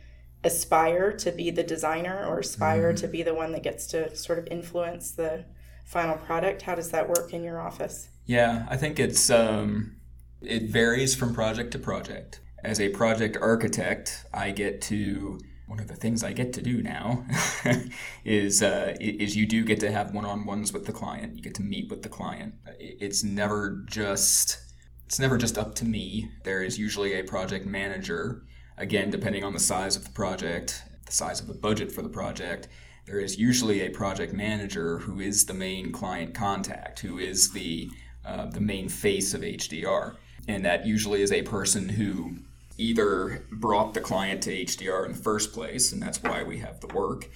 [0.44, 2.96] aspire to be the designer or aspire Mm-hmm.
[2.96, 5.44] to be the one that gets to sort of influence the
[5.84, 6.62] final product.
[6.62, 8.08] How does that work in your office?
[8.26, 9.96] Yeah, I think it's um,
[10.40, 12.40] it varies from project to project.
[12.62, 16.82] As a project architect, I get to one of the things I get to do
[16.82, 17.26] now
[18.24, 21.36] is uh, is you do get to have one-on-ones with the client.
[21.36, 22.54] You get to meet with the client.
[22.78, 24.58] It's never just
[25.06, 26.30] it's never just up to me.
[26.44, 28.44] There is usually a project manager.
[28.76, 32.08] Again, depending on the size of the project, the size of the budget for the
[32.08, 32.68] project,
[33.06, 37.90] there is usually a project manager who is the main client contact, who is the
[38.24, 40.16] uh, the main face of HDR,
[40.48, 42.36] and that usually is a person who
[42.78, 46.80] either brought the client to HDR in the first place, and that's why we have
[46.80, 47.28] the work.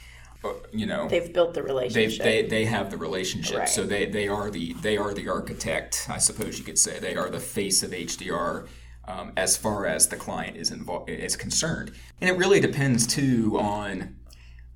[0.42, 2.22] Or, you know, They've built the relationship.
[2.22, 3.68] they, they have the relationship Right.
[3.68, 7.16] so they, they are the they are the architect i suppose you could say they
[7.16, 8.68] are the face of hdr
[9.08, 11.92] um, as far as the client is involved is concerned.
[12.20, 14.16] And it really depends too on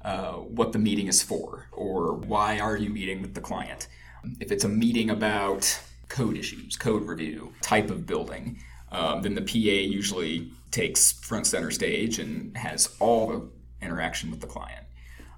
[0.04, 3.86] uh, what the meeting is for or why are you meeting with the client?
[4.40, 8.58] If it's a meeting about code issues code review type of building
[8.92, 13.48] um, then the pa usually takes front center stage and has all the
[13.80, 14.86] interaction with the client.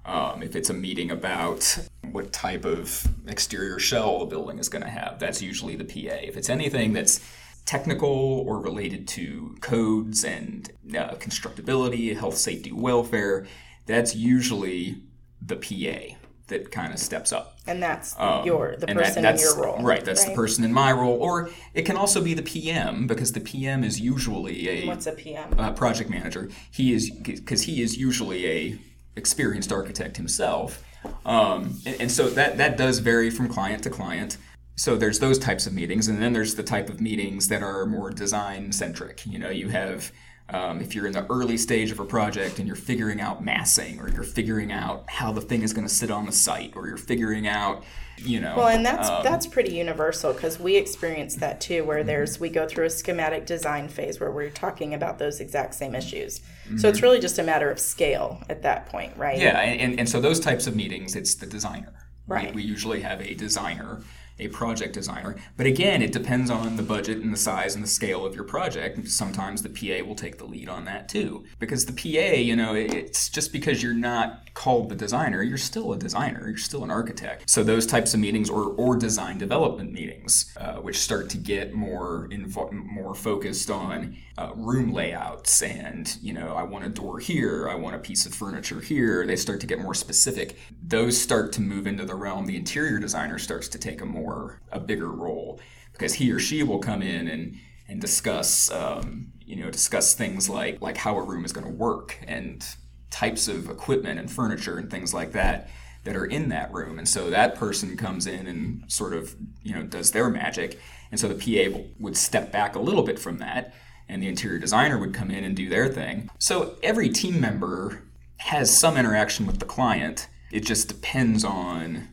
[0.05, 1.79] Um, if it's a meeting about
[2.11, 6.15] what type of exterior shell the building is going to have, that's usually the PA.
[6.21, 7.21] If it's anything that's
[7.65, 13.45] technical or related to codes and uh, constructability, health, safety, welfare,
[13.85, 14.97] that's usually
[15.41, 16.15] the PA
[16.47, 17.57] that kind of steps up.
[17.65, 19.81] and that's your the Um, And that- person in your role.
[19.81, 21.17] Right, that's the person in my role.
[21.19, 25.13] Or it can also be the PM because the PM is usually a What's a
[25.13, 25.55] PM?
[25.57, 26.49] uh, project manager.
[26.69, 28.79] He is because he is usually a
[29.15, 30.83] experienced architect himself,
[31.25, 34.37] um, and, and so that that does vary from client to client.
[34.75, 37.85] So there's those types of meetings, and then there's the type of meetings that are
[37.85, 39.25] more design centric.
[39.25, 40.11] You know, you have
[40.49, 43.99] um, if you're in the early stage of a project and you're figuring out massing,
[43.99, 46.87] or you're figuring out how the thing is going to sit on the site, or
[46.87, 47.83] you're figuring out,
[48.17, 51.99] you know, Well, and that's um, that's pretty universal because we experience that too, where
[51.99, 52.07] Mm-hmm.
[52.07, 55.95] there's we go through a schematic design phase where we're talking about those exact same
[55.95, 56.41] issues.
[56.65, 56.77] Mm-hmm.
[56.79, 59.39] So it's really just a matter of scale at that point, right?
[59.39, 61.93] Yeah, and, and so those types of meetings, it's the designer.
[62.27, 62.55] We- Right.
[62.55, 64.01] We, usually have a designer,
[64.39, 65.35] a project designer.
[65.57, 68.43] But again, it depends on the budget and the size and the scale of your
[68.43, 69.07] project.
[69.07, 71.45] Sometimes the PA will take the lead on that too.
[71.59, 75.93] Because the PA, you know, it's just because you're not called the designer, you're still
[75.93, 77.49] a designer, you're still an architect.
[77.49, 81.73] So those types of meetings or, or design development meetings, uh, which start to get
[81.73, 87.19] more invo- more focused on uh, room layouts and, you know, I want a door
[87.19, 89.25] here, I want a piece of furniture here.
[89.25, 90.57] They start to get more specific.
[90.83, 92.45] Those start to move into the realm.
[92.45, 94.24] The interior designer starts to take a more,
[94.71, 95.59] a bigger role
[95.91, 97.57] because he or she will come in and,
[97.87, 101.73] and discuss, um, you know, discuss things like, like how a room is going to
[101.73, 102.65] work and
[103.11, 105.69] types of equipment and furniture and things like that
[106.03, 106.99] that are in that room.
[106.99, 110.79] And so that person comes in and sort of, you know, does their magic.
[111.11, 111.35] And so the
[111.71, 113.73] PA would step back a little bit from that
[114.07, 116.29] and the interior designer would come in and do their thing.
[116.39, 118.03] So every team member
[118.37, 120.27] has some interaction with the client.
[120.51, 122.09] It just depends on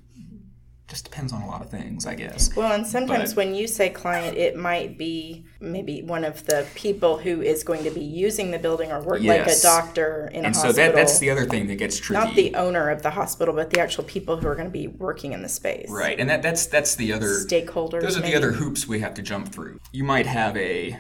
[0.93, 2.55] just depends on a lot of things, I guess.
[2.55, 6.67] Well, and sometimes But- when you say client, it might be maybe one of the
[6.75, 10.45] people who is going to be using the building or work like a doctor in
[10.45, 10.93] And a so hospital.
[10.93, 12.23] that that's the other thing that gets tricky.
[12.23, 14.87] not the owner of the hospital, but the actual people who are going to be
[14.87, 15.89] working in the space.
[15.89, 16.21] right.
[16.21, 18.03] And that that's that's the other Stakeholders.
[18.03, 18.33] Those are maybe.
[18.33, 19.81] the other hoops we have to jump through.
[19.93, 20.99] You might have a,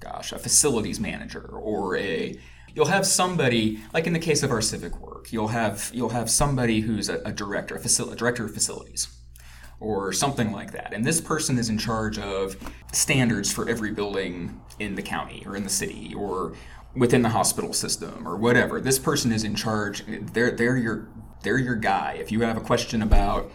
[0.00, 2.38] gosh, a facilities manager or a.
[2.74, 5.32] You'll have somebody like in the case of our civic work.
[5.32, 9.06] You'll have you'll have somebody who's a, a director, a, facil- a director of facilities.
[9.80, 10.92] Or something like that.
[10.92, 12.56] And this person is in charge of
[12.92, 16.54] standards for every building in the county or in the city or
[16.94, 18.80] within the hospital system or whatever.
[18.80, 20.04] This person is in charge.
[20.06, 21.08] They're they're your
[21.42, 22.16] they're your guy.
[22.20, 23.50] If you have a question about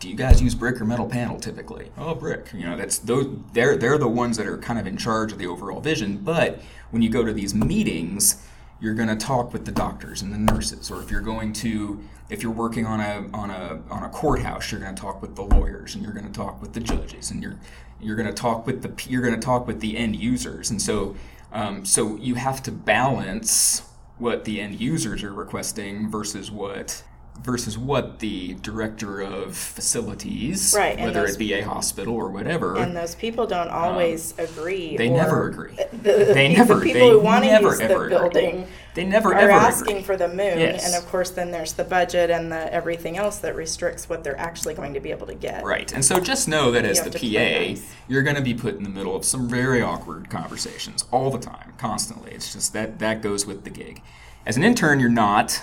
[0.00, 1.90] do you guys use brick or metal panel typically?
[1.96, 2.52] Oh, brick.
[2.52, 5.38] You know, that's those they're they're the ones that are kind of in charge of
[5.38, 6.18] the overall vision.
[6.18, 8.44] But when you go to these meetings,
[8.80, 12.02] you're going to talk with the doctors and the nurses, or if you're going to
[12.30, 15.36] if you're working on a on a on a courthouse, you're going to talk with
[15.36, 17.58] the lawyers and you're going to talk with the judges and you're
[18.00, 20.70] you're going to talk with the you're going to talk with the end users.
[20.70, 21.16] And so
[21.52, 23.82] um, so you have to balance
[24.18, 27.04] what the end users are requesting versus what
[27.42, 32.76] versus what the director of facilities, Right, whether those- it be a hospital or whatever,
[32.76, 34.92] And those people don't always agree.
[34.92, 35.76] Um, they or never agree.
[35.92, 38.08] The, They the never- people they who want to never, use the ever agree.
[38.18, 40.02] building they never are ever asking agree.
[40.04, 40.86] for the moon, Yes.
[40.86, 44.38] and of course, then there's the budget and the everything else that restricts what they're
[44.38, 45.64] actually going to be able to get.
[45.64, 45.90] Right.
[45.92, 47.84] And so just know that as the PA, nice.
[48.06, 51.38] you're going to be put in the middle of some very awkward conversations all the
[51.40, 52.30] time, constantly.
[52.32, 54.00] It's just that that goes with the gig.
[54.46, 55.60] As an intern, you're not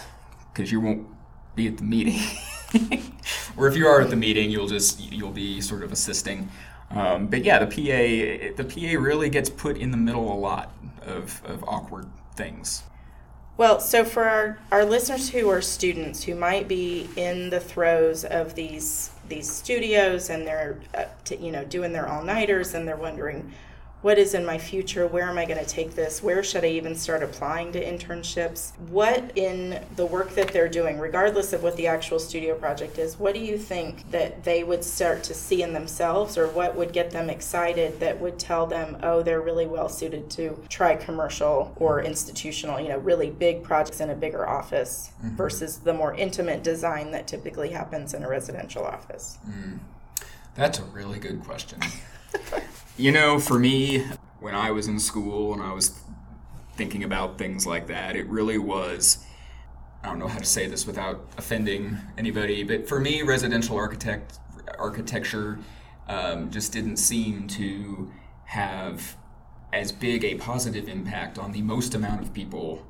[0.53, 1.07] because you won't
[1.56, 2.20] be at the meeting.
[3.58, 6.50] or if you are at the meeting, you'll just you'll be sort of assisting.
[6.92, 10.74] Um, but yeah, the PA the PA really gets put in the middle a lot
[11.02, 12.84] of, of awkward things.
[13.58, 18.24] Well, so for our, our listeners who are students who might be in the throes
[18.26, 22.88] of these these studios and they're uh, t- you know doing their all nighters and
[22.88, 23.52] they're wondering
[24.02, 26.68] what is in my future where am i going to take this where should i
[26.68, 28.72] even start applying to internships?
[28.90, 33.20] What in the work that they're doing regardless of what the actual studio project is
[33.20, 36.94] what do you think that they would start to see in themselves or what would
[36.94, 41.74] get them excited that would tell them oh they're really well suited to try commercial
[41.78, 45.36] or institutional you know really big projects in a bigger office mm-hmm.
[45.36, 49.38] versus the more intimate design that typically happens in a residential office?
[49.48, 49.80] Mm.
[50.56, 51.80] That's a really good question.
[53.02, 54.06] you know, for me,
[54.40, 56.00] when I was in school and I was
[56.76, 59.26] thinking about things like that, it really was.
[60.04, 64.38] I don't know how to say this without offending anybody, but for me, residential architect
[64.78, 65.60] architecture
[66.08, 68.12] um, just didn't seem to
[68.46, 69.18] have
[69.74, 72.86] as big a positive impact on the most amount of people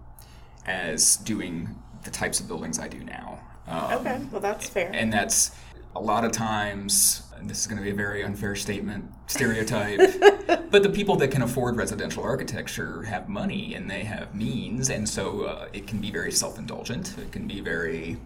[0.66, 3.40] as doing the types of buildings I do now.
[3.68, 5.52] Um, okay well that's fair and that's
[5.96, 10.00] a lot of times this is going to be a very unfair statement stereotype.
[10.72, 15.08] But the people that can afford residential architecture have money and they have means and
[15.08, 17.18] so uh, it can be very self-indulgent.
[17.18, 18.18] It can be very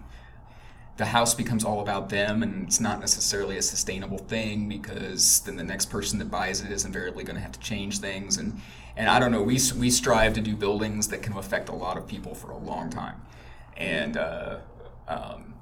[0.98, 5.56] the house becomes all about them and it's not necessarily a sustainable thing because then
[5.56, 8.38] the next person that buys it is invariably going to have to change things.
[8.38, 8.62] And
[8.96, 11.98] and I don't know we we strive to do buildings that can affect a lot
[11.98, 13.20] of people for a long time.
[13.76, 14.58] And uh,
[15.08, 15.55] um,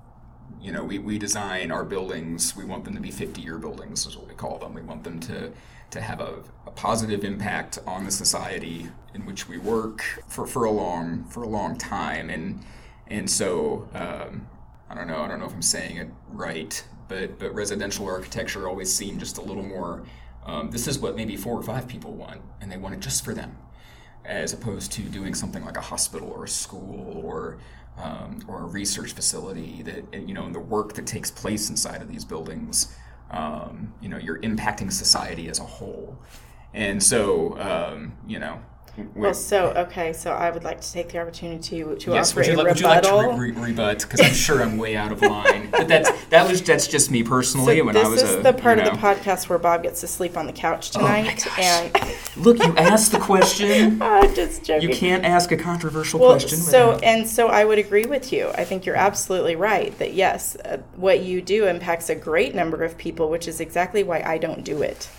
[0.61, 4.05] you know we, we design our buildings we want them to be 50 year buildings
[4.05, 4.73] is what we call them.
[4.73, 5.51] We want them to
[5.91, 10.65] to have a, a positive impact on the society in which we work for, for
[10.65, 12.29] a long for a long time.
[12.29, 12.63] And
[13.07, 14.47] and so um,
[14.89, 18.67] I don't know I don't know if I'm saying it right but but residential architecture
[18.67, 20.03] always seemed just a little more
[20.45, 23.23] um, this is what maybe four or five people want and they want it just
[23.23, 23.55] for them
[24.25, 27.57] as opposed to doing something like a hospital or a school or
[27.97, 32.01] um, or a research facility that you know and the work that takes place inside
[32.01, 32.95] of these buildings
[33.31, 36.17] um, you know you're impacting society as a whole.
[36.73, 38.61] And so um, you know
[39.15, 42.41] well so okay so i would like to take the opportunity to to Yes, offer
[42.41, 43.99] would you, a li- would you like to re- re- rebut?
[44.01, 45.69] Because I'm sure I'm way out of line.
[45.71, 47.77] But that's that was that's just me personally.
[47.79, 49.57] So when this I was this is a, the part you of the podcast where
[49.57, 51.59] Bob gets to sleep on the couch Oh my tonight, gosh.
[51.59, 53.99] and Look, you asked the question.
[54.01, 54.87] I'm just joking.
[54.89, 56.57] You can't ask a controversial Well, question.
[56.59, 58.49] so without- and so, I would agree with you.
[58.55, 62.83] I think you're absolutely right that yes, uh, what you do impacts a great number
[62.83, 65.09] of people, which is exactly why I don't do it.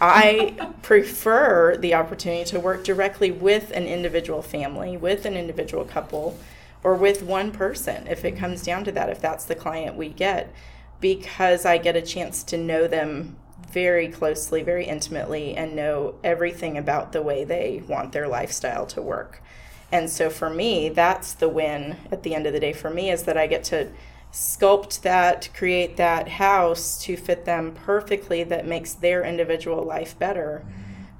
[0.00, 6.38] I prefer the opportunity to work directly with an individual family, with an individual couple,
[6.84, 10.08] or with one person if it comes down to that, if that's the client we
[10.08, 10.52] get,
[11.00, 13.36] because I get a chance to know them
[13.70, 19.02] very closely, very intimately, and know everything about the way they want their lifestyle to
[19.02, 19.42] work.
[19.90, 23.10] And so for me, that's the win at the end of the day for me
[23.10, 23.88] is that I get to
[24.32, 30.64] sculpt that, create that house to fit them perfectly that makes their individual life better,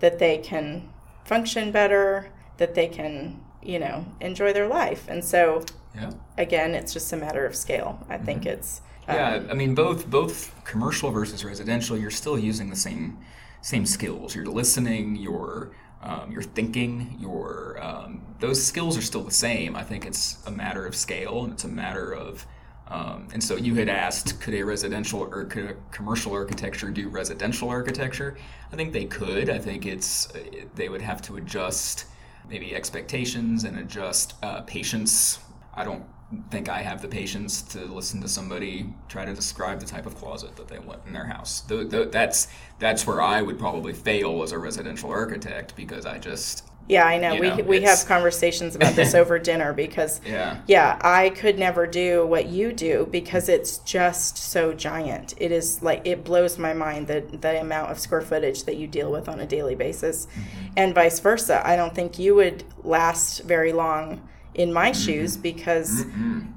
[0.01, 0.89] that they can
[1.25, 5.07] function better, that they can, you know, enjoy their life.
[5.09, 6.11] And so yeah.
[6.37, 8.05] again, it's just a matter of scale.
[8.09, 12.71] I think it's um, Yeah, I mean both both commercial versus residential, you're still using
[12.71, 13.19] the same
[13.61, 14.35] same skills.
[14.35, 19.75] You're listening, you're um, you're thinking, your um, those skills are still the same.
[19.75, 22.47] I think it's a matter of scale and it's a matter of
[22.89, 27.69] Um, and so you had asked, could a residential or could commercial architecture do residential
[27.69, 28.37] architecture?
[28.73, 29.51] I think they could.
[29.51, 30.29] I think it's
[30.75, 32.07] they would have to adjust
[32.49, 35.39] maybe expectations and adjust uh, patience.
[35.75, 36.05] I don't
[36.51, 40.15] think I have the patience to listen to somebody try to describe the type of
[40.15, 41.61] closet that they want in their house.
[41.63, 46.19] The, the, that's that's where I would probably fail as a residential architect because I
[46.19, 47.35] just yeah, I know.
[47.35, 50.61] we know, we have conversations about this over dinner because yeah.
[50.67, 55.35] yeah, I could never do what you do because it's just so giant.
[55.37, 58.87] It is like it blows my mind the the amount of square footage that you
[58.87, 60.27] deal with on a daily basis.
[60.27, 60.73] Mm-hmm.
[60.77, 61.67] And vice versa.
[61.67, 65.01] I don't think you would last very long in my mm-hmm.
[65.01, 66.05] shoes because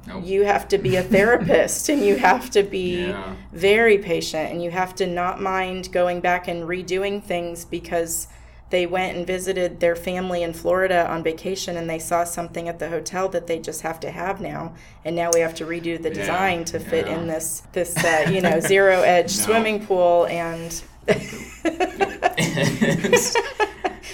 [0.07, 0.23] nope.
[0.23, 3.35] you have to be a therapist and you have to be yeah.
[3.51, 8.27] very patient and you have to not mind going back and redoing things because
[8.71, 12.79] they went and visited their family in Florida on vacation and they saw something at
[12.79, 14.73] the hotel that they just have to have now
[15.05, 17.19] and now we have to redo the yeah, design to fit yeah.
[17.19, 19.43] in this this uh, you know zero edge no.
[19.43, 20.83] swimming pool and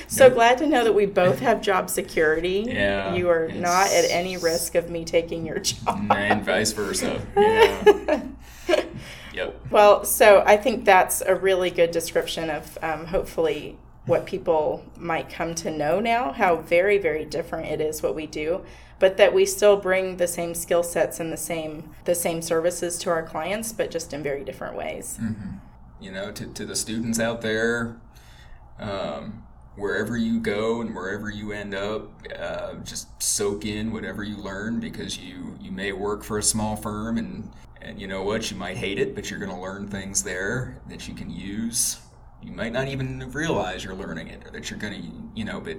[0.07, 2.65] so glad to know that we both have job security.
[2.67, 3.13] Yeah.
[3.13, 6.11] You are not at any risk of me taking your job.
[6.11, 7.21] And vice versa.
[8.69, 8.83] Yeah.
[9.45, 9.61] yep.
[9.69, 13.77] Well, so I think that's a really good description of um, hopefully
[14.07, 18.25] what people might come to know now, how very, very different it is what we
[18.25, 18.63] do,
[18.99, 22.97] but that we still bring the same skill sets and the same the same services
[22.99, 25.19] to our clients, but just in very different ways.
[25.21, 25.57] Mm-hmm.
[25.99, 27.99] You know, to, to the students out there,
[28.79, 29.43] um,
[29.75, 34.79] wherever you go and wherever you end up, uh, just soak in whatever you learn
[34.79, 37.49] because you, you may work for a small firm and,
[37.81, 40.79] and you know what, you might hate it, but you're going to learn things there
[40.87, 41.99] that you can use
[42.41, 45.59] you might not even realize you're learning it or that you're going to, you know,
[45.59, 45.77] but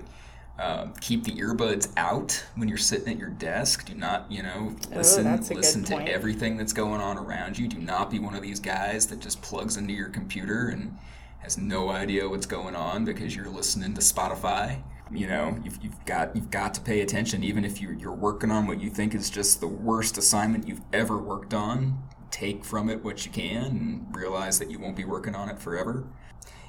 [0.59, 3.86] um, keep the earbuds out when you're sitting at your desk.
[3.86, 7.68] Do not, you know, listen listen to everything that's going on around you.
[7.68, 10.96] Do not be one of these guys that just plugs into your computer and
[11.38, 14.82] has no idea what's going on because you're listening to Spotify.
[15.12, 18.50] You know, you've, you've got you've got to pay attention, even if you're, you're working
[18.50, 22.02] on what you think is just the worst assignment you've ever worked on.
[22.31, 25.59] Take from it what you can and realize that you won't be working on it
[25.59, 26.07] forever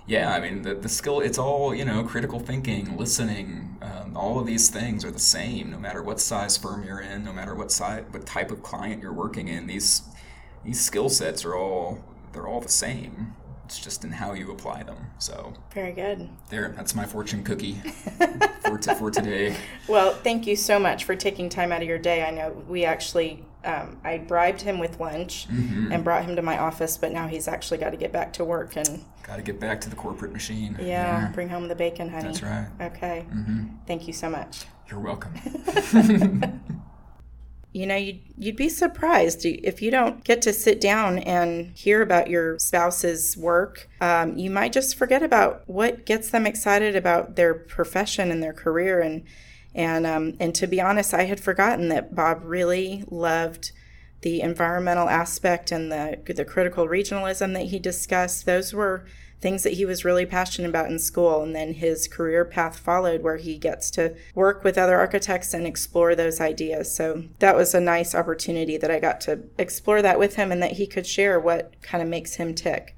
[0.10, 4.40] yeah, I mean, the, the skill, it's all, you know, critical thinking, listening, um, all
[4.40, 7.54] of these things are the same no matter what size firm you're in, no matter
[7.54, 9.68] what size, what type of client you're working in.
[9.68, 10.02] These,
[10.66, 12.04] these skill sets are all,
[12.34, 13.36] they're all the same.
[13.66, 15.12] It's just in how you apply them.
[15.20, 16.28] So very good.
[16.50, 17.76] There, that's my fortune cookie
[18.64, 19.56] for, t- for today.
[19.88, 22.24] Well, thank you so much for taking time out of your day.
[22.24, 25.92] I know we actually um, I bribed him with lunch mm-hmm.
[25.92, 28.46] and brought him to my office, but now he's actually got to get back to
[28.46, 30.76] work and got to get back to the corporate machine.
[30.80, 32.28] Yeah, yeah, bring home the bacon, honey.
[32.28, 32.68] That's right.
[32.82, 33.26] Okay.
[33.30, 33.68] Mm-hmm.
[33.86, 34.66] Thank you so much.
[34.90, 35.34] You're welcome.
[37.74, 42.02] you know, you'd, you'd be surprised if you don't get to sit down and hear
[42.02, 43.90] about your spouse's work.
[44.02, 48.54] Um, you might just forget about what gets them excited about their profession and their
[48.54, 49.24] career and
[49.76, 53.72] and um, and to be honest, I had forgotten that Bob really loved
[54.22, 58.46] the environmental aspect and the the critical regionalism that he discussed.
[58.46, 59.06] Those were
[59.42, 61.42] things that he was really passionate about in school.
[61.42, 65.66] And then his career path followed where he gets to work with other architects and
[65.66, 66.94] explore those ideas.
[66.94, 70.62] So that was a nice opportunity that i got to explore that with him and
[70.62, 72.96] that he could share what kind of makes him tick.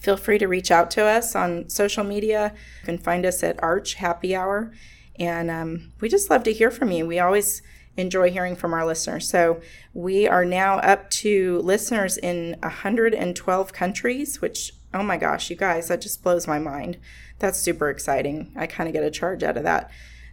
[0.00, 2.52] Feel free to reach out to us on social media.
[2.80, 4.72] You can find us at arch happy hour
[5.18, 7.06] and um, we just love to hear from you.
[7.06, 7.62] We always
[7.96, 9.28] enjoy hearing from our listeners.
[9.28, 9.60] So
[9.92, 15.88] we are now up to listeners in 112 countries, which, oh my gosh, you guys,
[15.88, 16.98] that just blows my mind.
[17.38, 18.52] That's super exciting.
[18.56, 19.90] I kind of get a charge out of that.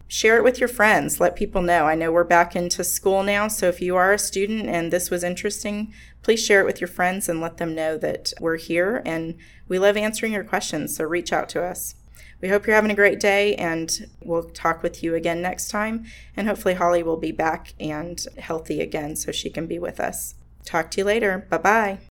[0.07, 1.19] Share it with your friends.
[1.19, 1.85] Let people know.
[1.85, 3.47] I know we're back into school now.
[3.47, 6.89] So if you are a student and this was interesting, please share it with your
[6.89, 9.37] friends and let them know that we're here and
[9.69, 10.97] we love answering your questions.
[10.97, 11.95] So reach out to us.
[12.41, 16.05] We hope you're having a great day, and we'll talk with you again next time.
[16.35, 20.35] And hopefully, Holly will be back and healthy again so she can be with us.
[20.65, 21.45] Talk to you later.
[21.49, 22.10] Bye bye.